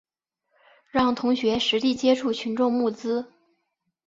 [0.89, 3.31] 让同学实地接触群众募资